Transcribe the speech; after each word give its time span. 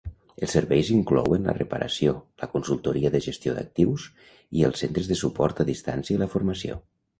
Els 0.45 0.53
serveis 0.55 0.87
inclouen 0.93 1.45
la 1.49 1.53
reparació, 1.57 2.13
la 2.45 2.49
consultoria 2.55 3.13
de 3.17 3.23
gestió 3.27 3.55
d'actius 3.59 4.07
i 4.61 4.67
els 4.71 4.83
centres 4.87 5.13
de 5.13 5.21
suport 5.23 5.65
a 5.67 5.71
distància 5.71 6.19
i 6.19 6.21
la 6.27 6.33
formació. 6.37 6.83